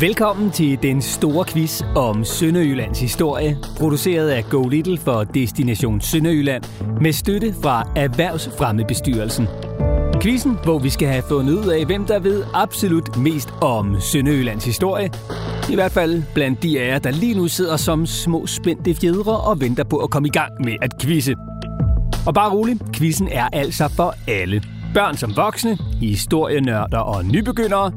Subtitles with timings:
[0.00, 6.64] Velkommen til den store quiz om Sønderjyllands historie, produceret af Go Little for Destination Sønderjylland,
[7.00, 9.46] med støtte fra Erhvervsfremmebestyrelsen.
[10.22, 14.64] Quizzen, hvor vi skal have fundet ud af, hvem der ved absolut mest om Sønderjyllands
[14.64, 15.10] historie.
[15.70, 19.36] I hvert fald blandt de af jer, der lige nu sidder som små spændte fjedre
[19.36, 21.34] og venter på at komme i gang med at quizze.
[22.26, 24.62] Og bare rolig, quizzen er altså for alle.
[24.94, 27.92] Børn som voksne, historienørder og nybegyndere,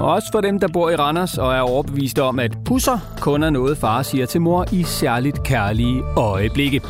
[0.00, 3.50] også for dem, der bor i Randers og er overbeviste om, at pusser kun er
[3.50, 6.80] noget, far siger til mor i særligt kærlige øjeblikke.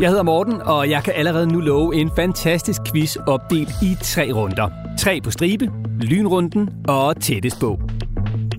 [0.00, 4.32] Jeg hedder Morten, og jeg kan allerede nu love en fantastisk quiz opdelt i tre
[4.32, 4.68] runder.
[4.98, 5.70] Tre på stribe,
[6.00, 7.80] lynrunden og tættest på.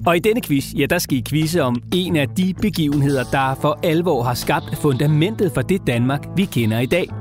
[0.05, 3.55] Og i denne quiz, ja, der skal I quizze om en af de begivenheder, der
[3.61, 7.09] for alvor har skabt fundamentet for det Danmark, vi kender i dag–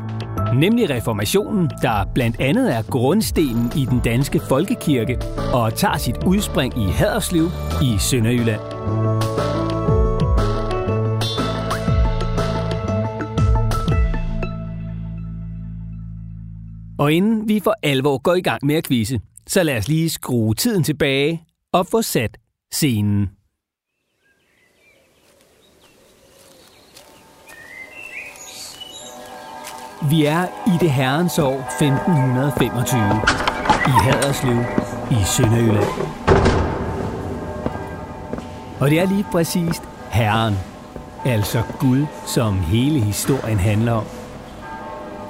[0.55, 5.19] nemlig reformationen, der blandt andet er grundstenen i den danske folkekirke
[5.53, 7.45] og tager sit udspring i Haderslev
[7.83, 8.61] i Sønderjylland.
[16.99, 20.11] Og inden vi for alvor går i gang med at quizze, så lad os lige
[20.11, 22.39] skrue tiden tilbage og få sat
[22.73, 23.38] scenen.
[30.03, 33.01] Vi er i det herrens år 1525
[33.87, 34.59] i Haderslev
[35.11, 35.89] i Sønderjylland.
[38.81, 40.59] Og det er lige præcist herren,
[41.25, 44.05] altså Gud, som hele historien handler om.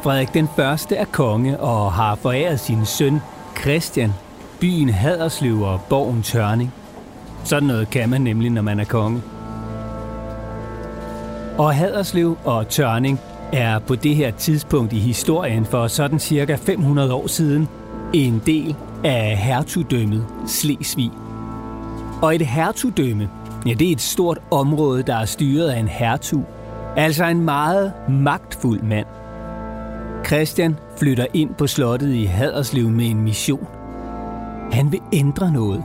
[0.03, 3.21] Frederik den første er konge og har foræret sin søn
[3.61, 4.15] Christian
[4.61, 6.73] byen Haderslev og borgen Tørning.
[7.45, 9.23] Sådan noget kan man nemlig, når man er konge.
[11.59, 13.21] Og Haderslev og Tørning
[13.53, 17.69] er på det her tidspunkt i historien for sådan cirka 500 år siden
[18.13, 21.11] en del af hertugdømmet Slesvig.
[22.23, 23.29] Og et hertugdømme,
[23.67, 26.45] ja, det er et stort område, der er styret af en hertug,
[26.97, 29.07] altså en meget magtfuld mand.
[30.27, 33.67] Christian flytter ind på slottet i Haderslev med en mission.
[34.73, 35.85] Han vil ændre noget.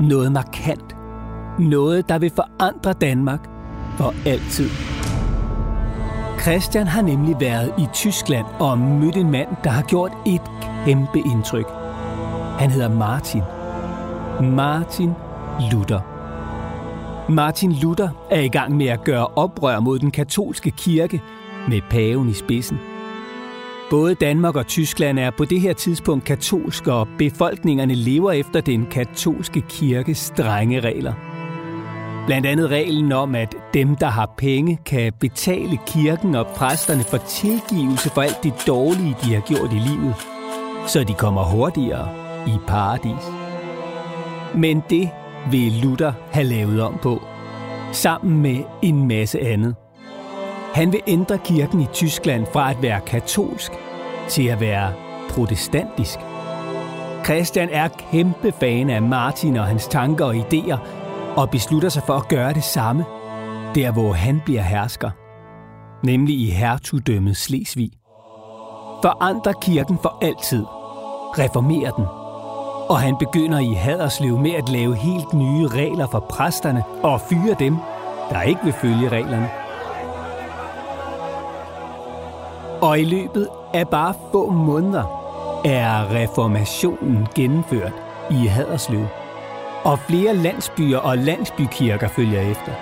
[0.00, 0.96] Noget markant.
[1.58, 3.48] Noget, der vil forandre Danmark
[3.96, 4.91] for altid.
[6.42, 10.40] Christian har nemlig været i Tyskland og mødt en mand, der har gjort et
[10.84, 11.66] kæmpe indtryk.
[12.58, 13.42] Han hedder Martin.
[14.56, 15.12] Martin
[15.72, 16.00] Luther.
[17.30, 21.22] Martin Luther er i gang med at gøre oprør mod den katolske kirke
[21.68, 22.80] med paven i spidsen.
[23.90, 28.86] Både Danmark og Tyskland er på det her tidspunkt katolske, og befolkningerne lever efter den
[28.86, 31.12] katolske kirkes strenge regler.
[32.26, 37.16] Blandt andet reglen om, at dem, der har penge, kan betale kirken og præsterne for
[37.16, 40.14] tilgivelse for alt det dårlige, de har gjort i livet,
[40.86, 42.08] så de kommer hurtigere
[42.46, 43.24] i paradis.
[44.54, 45.10] Men det
[45.50, 47.22] vil Luther have lavet om på,
[47.92, 49.74] sammen med en masse andet.
[50.74, 53.72] Han vil ændre kirken i Tyskland fra at være katolsk
[54.28, 54.92] til at være
[55.30, 56.18] protestantisk.
[57.24, 60.78] Christian er kæmpe fan af Martin og hans tanker og idéer,
[61.36, 63.04] og beslutter sig for at gøre det samme,
[63.74, 65.10] der hvor han bliver hersker,
[66.06, 67.90] nemlig i hertugdømmet Slesvig.
[69.02, 70.64] Forandrer kirken for altid.
[71.38, 72.04] reformerer den.
[72.88, 77.56] Og han begynder i Haderslev med at lave helt nye regler for præsterne og fyre
[77.58, 77.76] dem,
[78.30, 79.50] der ikke vil følge reglerne.
[82.82, 85.04] Og i løbet af bare få måneder
[85.64, 87.92] er reformationen gennemført
[88.30, 89.06] i Haderslev
[89.84, 92.72] og flere landsbyer og landsbykirker følger efter.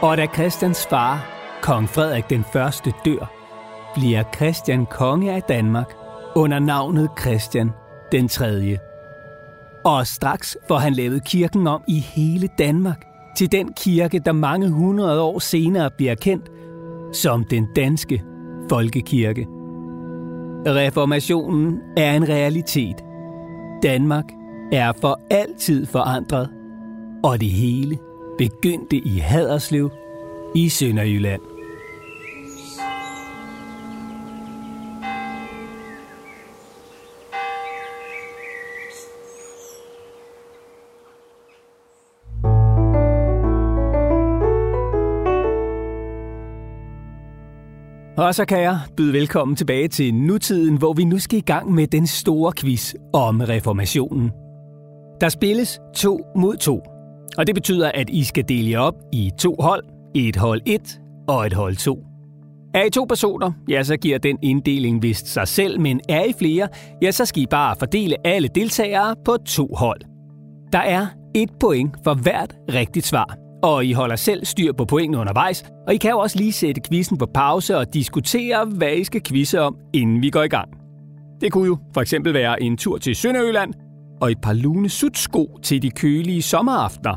[0.00, 1.26] Og da Christians far,
[1.62, 3.32] kong Frederik den første, dør,
[3.94, 5.92] bliver Christian konge af Danmark
[6.36, 7.70] under navnet Christian
[8.12, 8.78] den tredje.
[9.84, 13.04] Og straks får han lavet kirken om i hele Danmark
[13.36, 16.50] til den kirke, der mange hundrede år senere bliver kendt
[17.12, 18.22] som den danske
[18.70, 19.46] folkekirke.
[20.66, 22.96] Reformationen er en realitet.
[23.82, 24.24] Danmark
[24.72, 26.48] er for altid forandret,
[27.24, 27.98] og det hele
[28.38, 29.90] begyndte i Haderslev
[30.54, 31.40] i Sønderjylland.
[48.16, 51.72] Og så kan jeg byde velkommen tilbage til nutiden, hvor vi nu skal i gang
[51.72, 54.41] med den store quiz om reformationen.
[55.22, 56.82] Der spilles to mod to,
[57.38, 59.84] og det betyder, at I skal dele jer op i to hold,
[60.14, 62.04] et hold 1 og et hold 2.
[62.74, 66.32] Er I to personer, ja, så giver den inddeling vist sig selv, men er I
[66.38, 66.68] flere,
[67.02, 70.00] ja, så skal I bare fordele alle deltagere på to hold.
[70.72, 73.36] Der er et point for hvert rigtigt svar.
[73.62, 76.80] Og I holder selv styr på pointene undervejs, og I kan jo også lige sætte
[76.88, 80.68] quizzen på pause og diskutere, hvad I skal quizze om, inden vi går i gang.
[81.40, 83.74] Det kunne jo for eksempel være en tur til Sønderjylland
[84.22, 87.16] og et par lune sutsko til de kølige sommeraftener.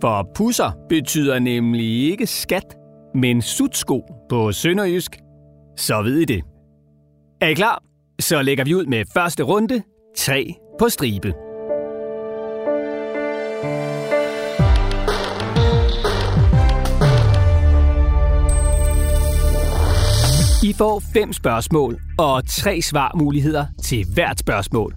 [0.00, 2.76] For pusser betyder nemlig ikke skat,
[3.14, 5.16] men sutsko på sønderjysk.
[5.76, 6.42] Så ved I det.
[7.40, 7.82] Er I klar?
[8.20, 9.82] Så lægger vi ud med første runde.
[10.16, 11.34] 3 på stribe.
[20.64, 24.94] I får fem spørgsmål og tre svarmuligheder til hvert spørgsmål.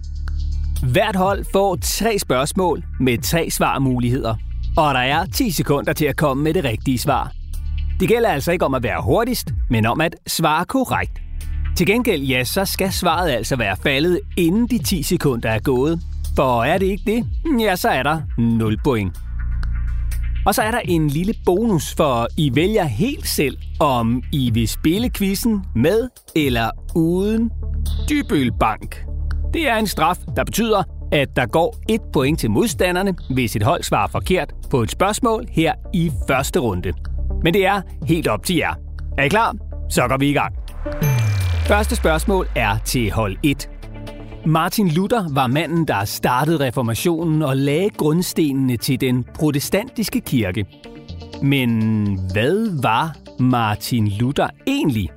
[0.82, 4.34] Hvert hold får tre spørgsmål med tre svarmuligheder,
[4.76, 7.32] og der er 10 sekunder til at komme med det rigtige svar.
[8.00, 11.12] Det gælder altså ikke om at være hurtigst, men om at svare korrekt.
[11.76, 16.00] Til gengæld, ja, så skal svaret altså være faldet, inden de 10 sekunder er gået.
[16.36, 17.26] For er det ikke det,
[17.60, 19.16] ja, så er der 0 point.
[20.46, 24.68] Og så er der en lille bonus, for I vælger helt selv, om I vil
[24.68, 27.50] spille quizzen med eller uden
[28.10, 29.15] Dybølbank.
[29.54, 30.82] Det er en straf, der betyder,
[31.12, 35.44] at der går et point til modstanderne, hvis et hold svarer forkert på et spørgsmål
[35.50, 36.92] her i første runde.
[37.42, 38.74] Men det er helt op til jer.
[39.18, 39.56] Er I klar?
[39.88, 40.54] Så går vi i gang.
[41.66, 43.70] Første spørgsmål er til hold 1.
[44.46, 50.66] Martin Luther var manden, der startede reformationen og lagde grundstenene til den protestantiske kirke.
[51.42, 51.70] Men
[52.32, 55.10] hvad var Martin Luther egentlig?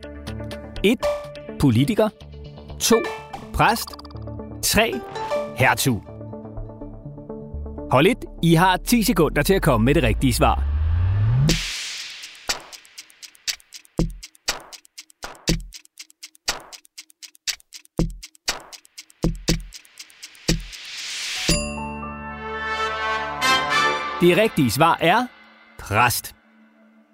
[0.84, 0.98] 1.
[1.60, 2.10] Politiker
[2.80, 2.96] 2.
[3.54, 3.90] Præst
[4.64, 4.94] 3.
[5.56, 6.04] Hertug
[7.92, 8.26] Hold lidt.
[8.44, 10.64] I har 10 sekunder til at komme med det rigtige svar.
[24.22, 25.28] Det rigtige svar er
[25.80, 26.36] præst.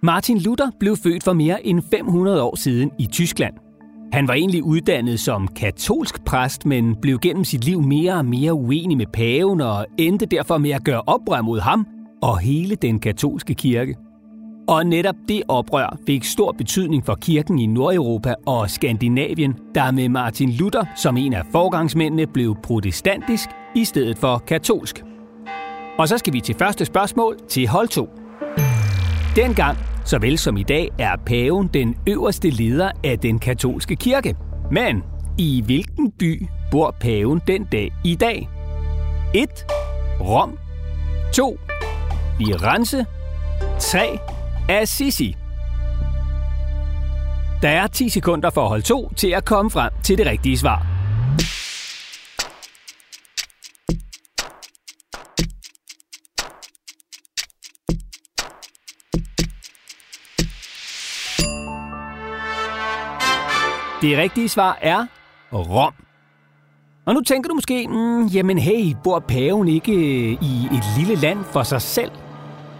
[0.04, 3.65] Martin Luther blev født for mere end 500 år siden i Tyskland.
[4.16, 8.54] Han var egentlig uddannet som katolsk præst, men blev gennem sit liv mere og mere
[8.54, 11.88] uenig med paven og endte derfor med at gøre oprør mod ham
[12.22, 13.96] og hele den katolske kirke.
[14.68, 20.10] Og netop det oprør fik stor betydning for kirken i Nordeuropa og Skandinavien, der med
[20.10, 25.04] Martin Luther som en af forgangsmændene blev protestantisk i stedet for katolsk.
[26.00, 28.10] Og så skal vi til første spørgsmål til hold 2.
[29.36, 34.36] Dengang, såvel som i dag, er paven den øverste leder af den katolske kirke.
[34.72, 35.04] Men
[35.38, 38.50] i hvilken by bor paven den dag i dag?
[39.34, 39.66] 1.
[40.22, 40.58] Rom
[41.34, 41.60] 2.
[42.38, 43.06] Firenze
[43.80, 44.20] 3.
[44.70, 45.36] Assisi
[47.62, 50.95] Der er 10 sekunder for hold 2 til at komme frem til det rigtige svar.
[64.06, 65.06] Det rigtige svar er
[65.54, 65.94] Rom.
[67.06, 71.16] Og nu tænker du måske, mm, jamen hey, bor paven ikke øh, i et lille
[71.16, 72.12] land for sig selv?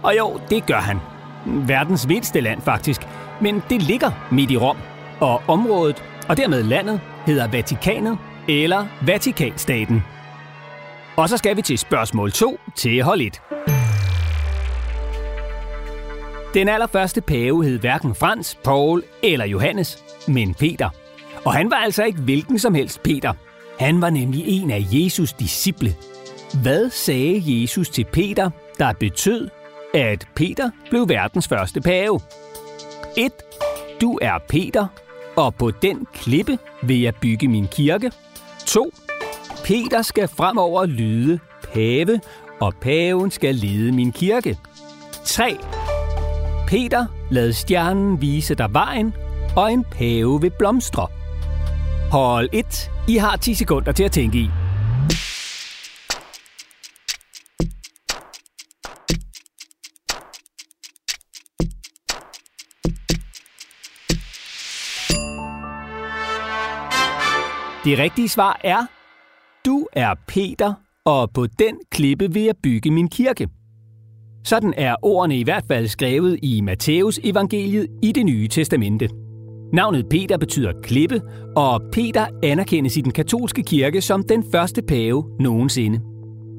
[0.02, 0.98] Og jo, det gør han.
[1.46, 3.00] Verdens mindste land faktisk.
[3.40, 4.76] Men det ligger midt i Rom.
[5.20, 10.04] Og området, og dermed landet, hedder Vatikanet eller Vatikanstaten.
[11.16, 13.42] Og så skal vi til spørgsmål 2 til hold 1.
[16.54, 20.88] Den allerførste pave hed hverken Frans, Paul eller Johannes, men Peter–
[21.46, 23.32] og han var altså ikke hvilken som helst Peter.
[23.78, 25.94] Han var nemlig en af Jesus disciple.
[26.62, 29.48] Hvad sagde Jesus til Peter, der betød,
[29.94, 32.20] at Peter blev verdens første pave?
[33.16, 33.32] 1.
[34.00, 34.86] Du er Peter,
[35.36, 38.12] og på den klippe vil jeg bygge min kirke.
[38.66, 38.92] 2.
[39.64, 41.38] Peter skal fremover lyde
[41.72, 42.20] pave,
[42.60, 44.58] og paven skal lede min kirke.
[45.24, 45.56] 3.
[46.66, 49.14] Peter, lad stjernen vise dig vejen,
[49.56, 51.06] og en pave vil blomstre.
[52.12, 52.90] Hold 1.
[53.08, 54.50] I har 10 sekunder til at tænke i.
[67.84, 68.86] Det rigtige svar er,
[69.66, 73.48] du er Peter, og på den klippe vil jeg bygge min kirke.
[74.44, 79.25] Sådan er ordene i hvert fald skrevet i Matthæus evangeliet i det nye testamente.
[79.76, 81.20] Navnet Peter betyder klippe,
[81.56, 86.00] og Peter anerkendes i den katolske kirke som den første pave nogensinde.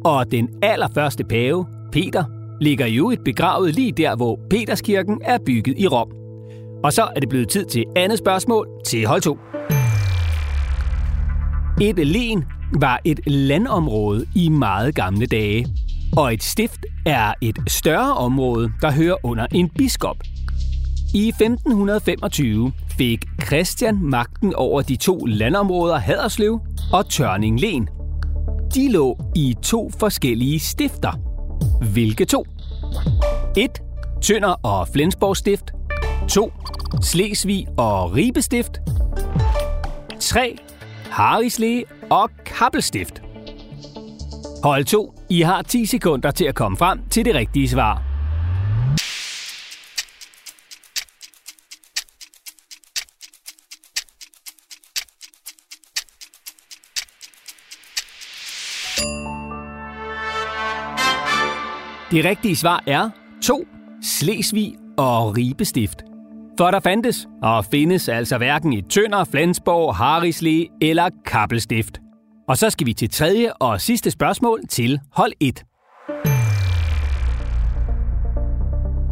[0.05, 2.23] Og den allerførste pave, Peter,
[2.61, 6.07] ligger jo et begravet lige der, hvor Peterskirken er bygget i Rom.
[6.83, 9.37] Og så er det blevet tid til andet spørgsmål til hold 2.
[11.81, 12.45] Et len
[12.79, 15.67] var et landområde i meget gamle dage.
[16.17, 20.17] Og et stift er et større område, der hører under en biskop.
[21.13, 26.59] I 1525 fik Christian magten over de to landområder Haderslev
[26.93, 27.89] og Tørning Len.
[28.75, 31.11] De lå i to forskellige stifter.
[31.91, 32.45] Hvilke to?
[33.57, 33.81] 1.
[34.21, 35.71] Tønder og Flensborg Stift.
[36.29, 36.53] 2.
[37.01, 38.71] Slesvig og Ribe Stift.
[40.19, 40.57] 3.
[41.11, 43.21] Harisle og Kappelstift.
[44.63, 45.13] Hold 2.
[45.29, 48.06] I har 10 sekunder til at komme frem til det rigtige svar.
[62.11, 63.09] Det rigtige svar er
[63.43, 63.67] 2.
[64.03, 66.03] Slesvig og Ribe Stift.
[66.57, 71.99] For der fandtes og findes altså hverken i Tønder, Flensborg, Harisle eller Kappelstift.
[72.47, 75.63] Og så skal vi til tredje og sidste spørgsmål til hold 1.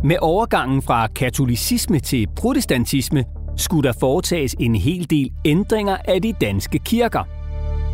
[0.04, 3.24] Med overgangen fra katolicisme til protestantisme
[3.58, 7.24] skulle der foretages en hel del ændringer af de danske kirker.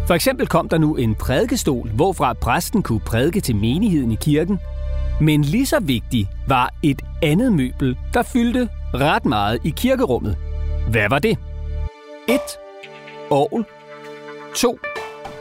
[0.08, 4.60] For eksempel kom der nu en prædikestol, hvorfra præsten kunne prædike til menigheden i kirken.
[5.22, 10.38] Men lige så vigtig var et andet møbel, der fyldte ret meget i kirkerummet.
[10.92, 11.38] Hvad var det?
[12.30, 12.40] 1.
[13.30, 13.66] Orgel
[14.56, 14.80] 2.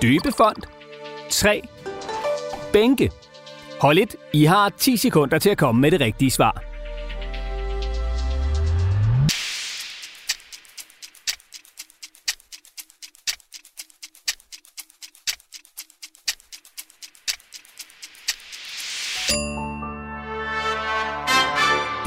[0.03, 0.57] Døbefond
[1.31, 1.63] 3.
[2.73, 3.11] Bænke
[3.81, 6.70] Hold lidt, I har 10 sekunder til at komme med det rigtige svar.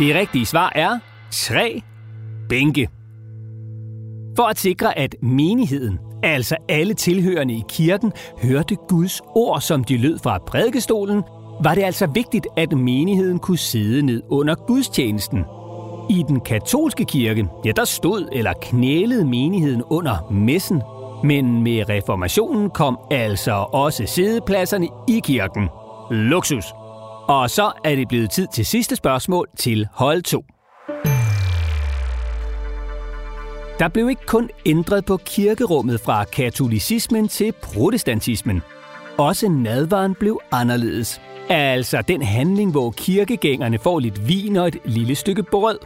[0.03, 0.99] Det rigtige svar er
[1.31, 1.81] 3
[2.49, 2.89] bænke.
[4.35, 8.11] For at sikre, at menigheden, altså alle tilhørende i kirken,
[8.43, 11.23] hørte Guds ord, som de lød fra prædikestolen,
[11.63, 15.45] var det altså vigtigt, at menigheden kunne sidde ned under gudstjenesten.
[16.09, 20.81] I den katolske kirke, ja, der stod eller knælede menigheden under messen,
[21.23, 25.69] men med reformationen kom altså også sædepladserne i kirken.
[26.11, 26.65] Luksus.
[27.27, 30.45] Og så er det blevet tid til sidste spørgsmål til hold 2.
[33.79, 38.61] Der blev ikke kun ændret på kirkerummet fra katolicismen til protestantismen.
[39.17, 41.21] Også nadvaren blev anderledes.
[41.49, 45.79] Altså den handling, hvor kirkegængerne får lidt vin og et lille stykke brød.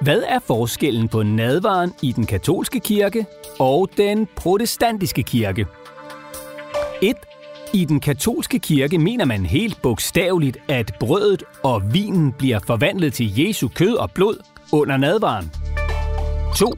[0.00, 3.26] Hvad er forskellen på nadvaren i den katolske kirke
[3.58, 5.66] og den protestantiske kirke?
[7.02, 7.16] 1.
[7.74, 13.40] I den katolske kirke mener man helt bogstaveligt, at brødet og vinen bliver forvandlet til
[13.40, 14.36] Jesu kød og blod
[14.72, 15.50] under nadvaren.
[16.56, 16.74] 2.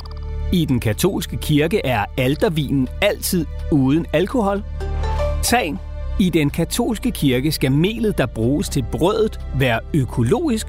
[0.53, 4.63] I den katolske kirke er altervinen altid uden alkohol.
[5.43, 5.77] 3.
[6.21, 10.67] I den katolske kirke skal melet, der bruges til brødet, være økologisk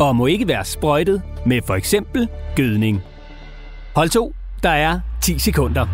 [0.00, 3.02] og må ikke være sprøjtet med for eksempel gødning.
[3.96, 5.86] Hold to, der er 10 sekunder.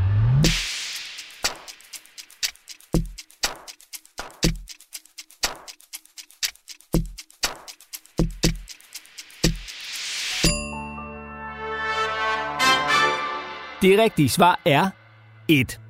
[13.82, 14.90] Det rigtige svar er
[15.48, 15.80] 1.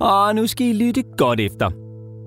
[0.00, 1.70] Og nu skal I lytte godt efter.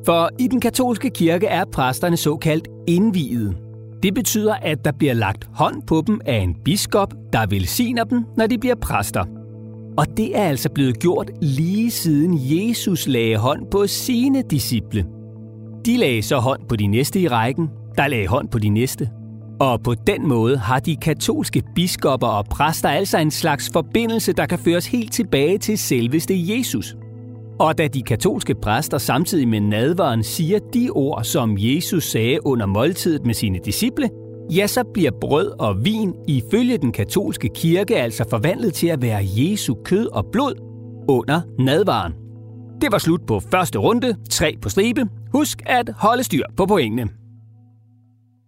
[0.06, 3.56] For i den katolske kirke er præsterne såkaldt indviede.
[4.04, 8.26] Det betyder, at der bliver lagt hånd på dem af en biskop, der velsigner dem,
[8.38, 9.26] når de bliver præster.
[9.98, 15.06] Og det er altså blevet gjort lige siden Jesus lagde hånd på sine disciple.
[15.86, 19.10] De lagde så hånd på de næste i rækken, der lagde hånd på de næste.
[19.64, 24.46] Og på den måde har de katolske biskopper og præster altså en slags forbindelse, der
[24.46, 26.96] kan føres helt tilbage til selveste Jesus.
[27.60, 32.66] Og da de katolske præster samtidig med nadvaren siger de ord, som Jesus sagde under
[32.66, 34.10] måltidet med sine disciple,
[34.52, 39.20] ja, så bliver brød og vin ifølge den katolske kirke altså forvandlet til at være
[39.24, 40.54] Jesu kød og blod
[41.10, 42.14] under nadvaren.
[42.82, 45.06] Det var slut på første runde, tre på stribe.
[45.34, 47.23] Husk at holde styr på pointene.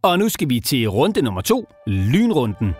[0.05, 2.75] Og nu skal vi til runde nummer to, lynrunden.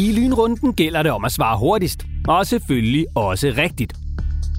[0.00, 3.94] I lynrunden gælder det om at svare hurtigst, og selvfølgelig også rigtigt.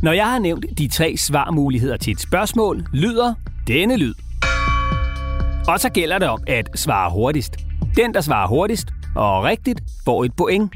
[0.04, 3.34] Når jeg har nævnt de tre svarmuligheder til et spørgsmål, lyder
[3.68, 4.14] denne lyd.
[5.68, 7.58] Og så gælder det om at svare hurtigst.
[7.96, 10.72] Den, der svarer hurtigst og rigtigt, får et point.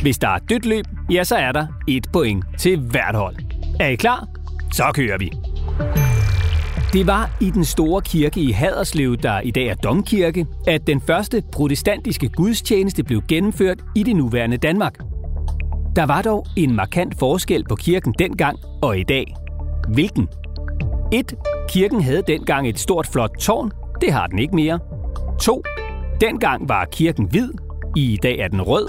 [0.00, 3.43] Hvis der er dødt løb, ja, så er der et point til hvert hold.
[3.80, 4.28] Er I klar?
[4.72, 5.32] Så kører vi.
[6.92, 11.00] Det var i den store kirke i Haderslev, der i dag er domkirke, at den
[11.00, 14.98] første protestantiske gudstjeneste blev gennemført i det nuværende Danmark.
[15.96, 19.34] Der var dog en markant forskel på kirken dengang og i dag.
[19.88, 20.28] Hvilken?
[21.12, 21.34] 1.
[21.68, 23.72] Kirken havde dengang et stort flot tårn.
[24.00, 24.78] Det har den ikke mere.
[25.40, 25.62] 2.
[26.20, 27.48] Dengang var kirken hvid.
[27.96, 28.88] I dag er den rød.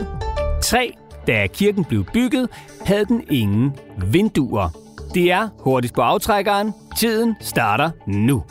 [0.64, 0.94] 3.
[1.28, 2.50] Da kirken blev bygget,
[2.86, 3.74] havde den ingen
[4.12, 4.70] vinduer.
[5.14, 6.74] Det er hurtigt på aftrækkeren.
[6.98, 8.44] Tiden starter nu.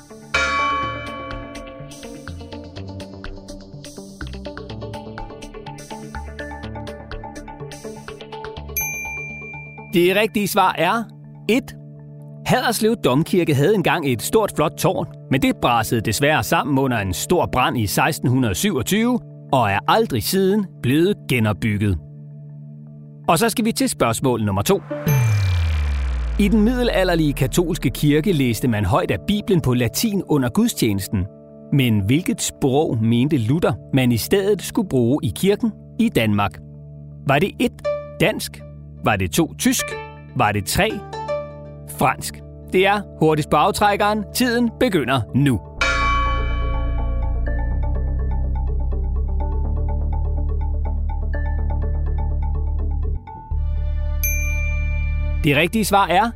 [9.94, 11.04] Det rigtige svar er
[11.48, 11.76] 1.
[12.46, 17.12] Haderslev Domkirke havde engang et stort flot tårn, men det brasede desværre sammen under en
[17.12, 19.20] stor brand i 1627
[19.52, 21.98] og er aldrig siden blevet genopbygget.
[23.28, 24.82] Og så skal vi til spørgsmål nummer to.
[26.38, 31.26] I den middelalderlige katolske kirke læste man højt af Bibelen på latin under gudstjenesten.
[31.72, 36.58] Men hvilket sprog mente Luther, man i stedet skulle bruge i kirken i Danmark?
[37.26, 37.70] Var det 1.
[38.20, 38.60] Dansk?
[39.04, 39.54] Var det 2.
[39.54, 39.84] Tysk?
[40.36, 40.90] Var det 3.
[41.98, 42.42] Fransk?
[42.72, 44.24] Det er hurtigt på aftrækkeren.
[44.34, 45.60] Tiden begynder nu.
[55.44, 56.30] Det rigtige svar er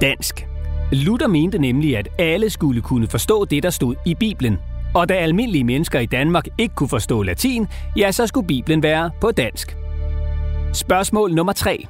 [0.00, 0.48] dansk.
[0.92, 4.58] Luther mente nemlig, at alle skulle kunne forstå det, der stod i Bibelen.
[4.94, 9.10] Og da almindelige mennesker i Danmark ikke kunne forstå latin, ja, så skulle Bibelen være
[9.20, 9.76] på dansk.
[10.72, 11.86] Spørgsmål nummer 3.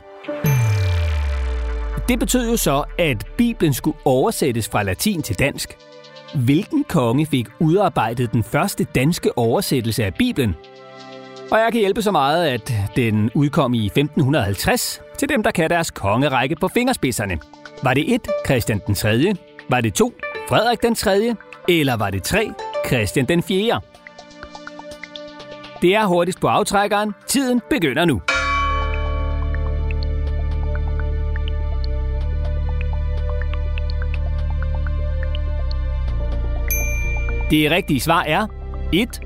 [2.09, 5.77] Det betød jo så, at Bibelen skulle oversættes fra latin til dansk.
[6.35, 10.55] Hvilken konge fik udarbejdet den første danske oversættelse af Bibelen?
[11.51, 15.71] Og jeg kan hjælpe så meget, at den udkom i 1550 til dem, der kan
[15.71, 17.39] deres kongerække på fingerspidserne.
[17.83, 18.29] Var det 1.
[18.47, 19.35] Christian den 3.,
[19.69, 20.13] var det 2.
[20.49, 21.35] Frederik den 3.,
[21.69, 22.51] eller var det 3.
[22.87, 23.81] Christian den 4.
[25.83, 27.15] Det er hurtigst på aftrækkeren.
[27.27, 28.23] Tiden begynder nu.
[37.51, 38.47] Det rigtige svar er
[38.93, 39.21] 1.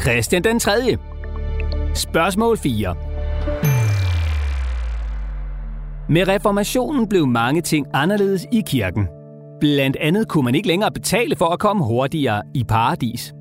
[0.00, 0.98] Christian den 3.
[1.94, 3.05] Spørgsmål 4.
[6.08, 9.08] Med reformationen blev mange ting anderledes i kirken.
[9.60, 13.34] Blandt andet kunne man ikke længere betale for at komme hurtigere i paradis.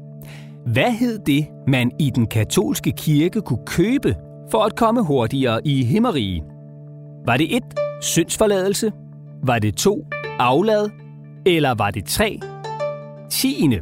[0.66, 4.16] Hvad hed det, man i den katolske kirke kunne købe
[4.52, 6.44] for at komme hurtigere i himmerige?
[7.26, 7.64] Var det 1.
[8.02, 8.92] Syndsforladelse?
[9.44, 10.06] Var det 2.
[10.40, 10.90] Aflad?
[11.46, 12.40] Eller var det 3.
[13.30, 13.80] Tiende?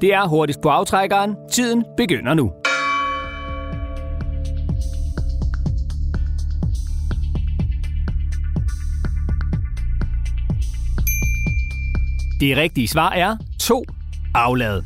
[0.00, 1.36] Det er hurtigst på aftrækkeren.
[1.50, 2.52] Tiden begynder nu.
[12.40, 13.84] Det rigtige svar er 2.
[14.34, 14.82] Aflad.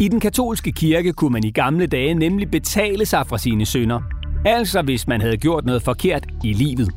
[0.00, 4.00] I den katolske kirke kunne man i gamle dage nemlig betale sig fra sine synder.
[4.44, 6.90] Altså hvis man havde gjort noget forkert i livet.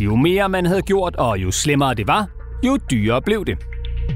[0.00, 2.28] Jo mere man havde gjort, og jo slemmere det var,
[2.66, 3.58] jo dyrere blev det.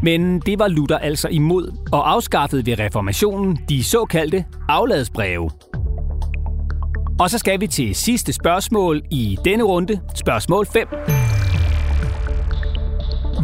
[0.03, 5.51] Men det var Luther altså imod og afskaffede ved reformationen de såkaldte afladsbreve.
[7.21, 10.89] Og så skal vi til sidste spørgsmål i denne runde, spørgsmål 5.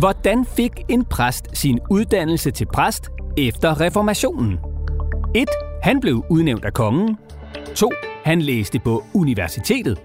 [0.01, 4.59] Hvordan fik en præst sin uddannelse til præst efter reformationen?
[5.35, 5.49] 1.
[5.83, 7.19] Han blev udnævnt af kongen.
[7.75, 7.91] 2.
[8.25, 10.01] Han læste på universitetet.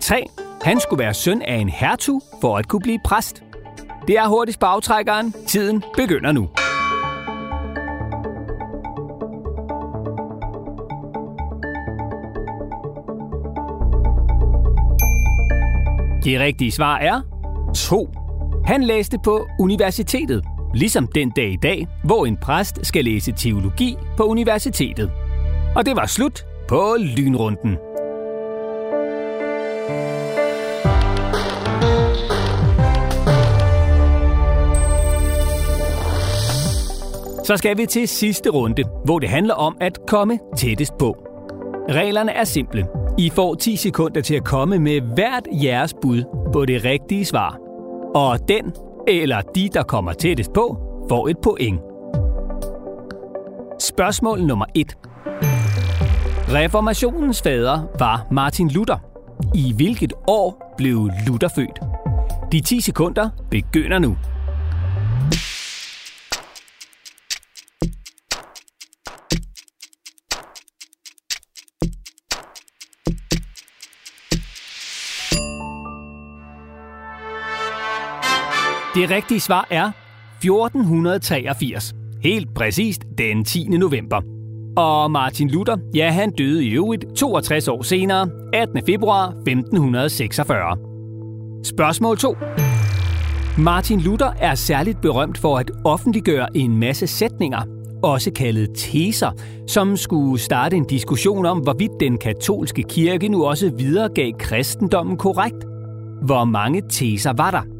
[0.00, 0.26] 3.
[0.62, 3.42] Han skulle være søn af en hertug for at kunne blive præst.
[4.06, 5.34] Det er hurtigst på aftrækkeren.
[5.46, 6.48] Tiden begynder nu.
[16.24, 17.20] Det rigtige svar er
[17.74, 18.25] 2.
[18.66, 23.96] Han læste på universitetet, ligesom den dag i dag, hvor en præst skal læse teologi
[24.16, 25.10] på universitetet.
[25.76, 27.76] Og det var slut på lynrunden.
[37.44, 41.16] Så skal vi til sidste runde, hvor det handler om at komme tættest på.
[41.90, 42.86] Reglerne er simple.
[43.18, 47.65] I får 10 sekunder til at komme med hvert jeres bud på det rigtige svar.
[48.16, 48.72] Og den
[49.08, 51.80] eller de, der kommer tættest på, får et point.
[53.80, 54.96] Spørgsmål nummer 1.
[56.48, 58.98] Reformationens fader var Martin Luther.
[59.54, 61.80] I hvilket år blev Luther født?
[62.52, 64.16] De 10 sekunder begynder nu.
[78.96, 79.90] Det rigtige svar er
[80.40, 81.94] 1483.
[82.22, 83.68] Helt præcist den 10.
[83.68, 84.20] november.
[84.76, 88.82] Og Martin Luther, ja, han døde i øvrigt 62 år senere, 18.
[88.86, 90.76] februar 1546.
[91.64, 92.36] Spørgsmål 2.
[93.58, 97.60] Martin Luther er særligt berømt for at offentliggøre en masse sætninger,
[98.02, 99.30] også kaldet teser,
[99.66, 105.64] som skulle starte en diskussion om, hvorvidt den katolske kirke nu også videregav kristendommen korrekt.
[106.22, 107.75] Hvor mange teser var der?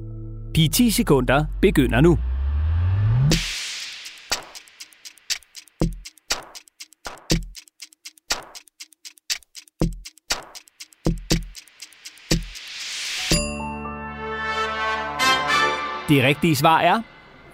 [0.54, 2.18] De 10 sekunder begynder nu.
[16.08, 17.02] Det rigtige svar er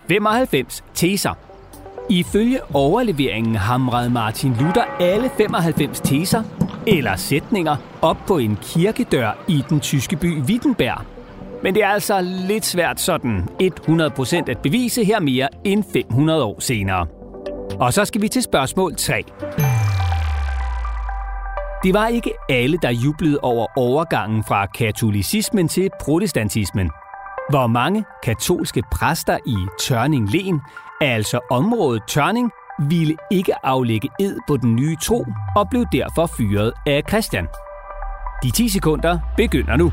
[0.08, 1.34] 95 teser.
[2.10, 6.42] Ifølge overleveringen hamrede Martin Luther alle 95 teser
[6.86, 11.21] eller sætninger op på en kirkedør i den tyske by Wittenberg.
[11.62, 16.60] Men det er altså lidt svært sådan 100% at bevise her mere end 500 år
[16.60, 17.06] senere.
[17.80, 19.24] Og så skal vi til spørgsmål 3.
[21.84, 26.90] Det var ikke alle, der jublede over overgangen fra katolicismen til protestantismen–
[27.50, 30.60] hvor mange katolske præster i Tørning Len,
[31.00, 32.50] altså området Tørning,
[32.88, 35.24] ville ikke aflægge ed på den nye tro
[35.56, 37.46] og blev derfor fyret af Christian.
[38.42, 39.92] De 10 sekunder begynder nu.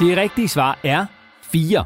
[0.00, 1.06] Det rigtige svar er
[1.42, 1.84] 4.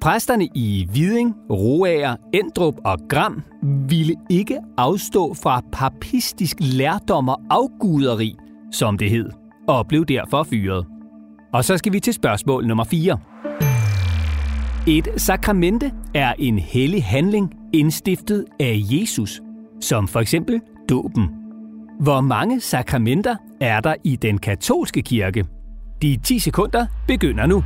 [0.00, 3.42] Præsterne i Viding, Roager, Endrup og Gram
[3.88, 8.36] ville ikke afstå fra papistisk lærdom og afguderi,
[8.72, 9.30] som det hed,
[9.68, 10.86] og blev derfor fyret.
[11.52, 13.18] Og så skal vi til spørgsmål nummer 4.
[14.86, 19.40] Et sakramente er en hellig handling indstiftet af Jesus,
[19.80, 21.28] som for eksempel dåben.
[22.00, 25.44] Hvor mange sakramenter er der i den katolske kirke?
[26.02, 27.64] De 10 sekunder begynder nu.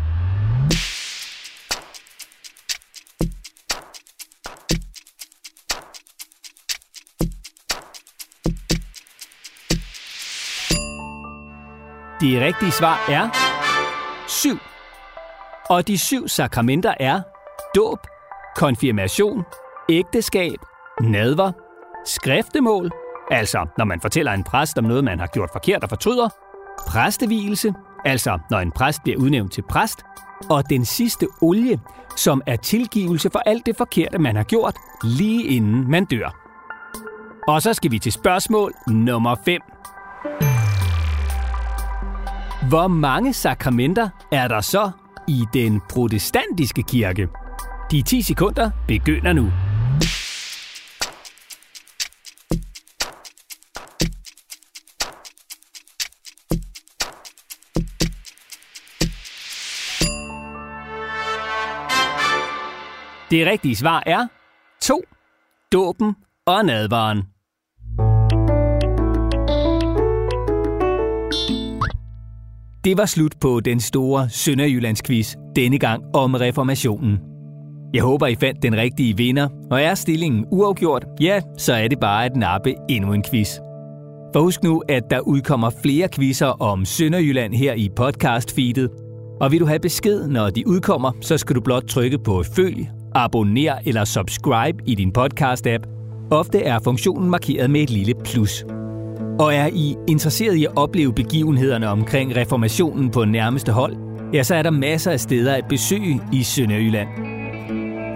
[12.20, 13.28] Det rigtige svar er
[14.28, 14.58] 7.
[15.70, 17.20] Og de syv sakramenter er
[17.76, 17.98] dåb,
[18.56, 19.44] konfirmation,
[19.88, 20.58] ægteskab,
[21.00, 21.52] nadver,
[22.06, 22.90] skriftemål,
[23.30, 26.28] altså når man fortæller en præst om noget, man har gjort forkert og fortryder,
[26.88, 30.02] præstevielse, altså når en præst bliver udnævnt til præst,
[30.50, 31.80] og den sidste olie,
[32.16, 36.48] som er tilgivelse for alt det forkerte, man har gjort, lige inden man dør.
[37.48, 39.60] Og så skal vi til spørgsmål nummer 5.
[42.68, 44.90] Hvor mange sakramenter er der så
[45.28, 47.28] i den protestantiske kirke?
[47.90, 49.50] De 10 sekunder begynder nu.
[63.30, 64.26] Det rigtige svar er
[64.82, 65.02] 2.
[65.72, 66.14] Dåben
[66.46, 67.22] og nadvaren.
[72.84, 77.18] Det var slut på den store Sønderjyllandsquiz, denne gang om reformationen.
[77.94, 82.00] Jeg håber, I fandt den rigtige vinder, og er stillingen uafgjort, ja, så er det
[82.00, 83.56] bare at nappe endnu en quiz.
[84.34, 88.88] For husk nu, at der udkommer flere quizzer om Sønderjylland her i podcast-feedet.
[89.40, 92.88] Og vil du have besked, når de udkommer, så skal du blot trykke på følg,
[93.18, 95.86] abonner eller subscribe i din podcast-app.
[96.30, 98.64] Ofte er funktionen markeret med et lille plus.
[99.38, 103.96] Og er I interesseret i at opleve begivenhederne omkring reformationen på nærmeste hold,
[104.32, 107.08] ja, så er der masser af steder at besøge i Sønderjylland.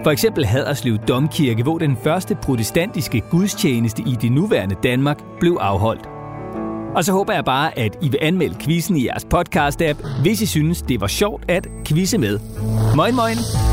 [0.03, 6.09] For eksempel Haderslev Domkirke, hvor den første protestantiske gudstjeneste i det nuværende Danmark blev afholdt.
[6.95, 10.45] Og så håber jeg bare, at I vil anmelde quizzen i jeres podcast-app, hvis I
[10.45, 12.39] synes, det var sjovt at quizze med.
[12.95, 13.72] Moin moin!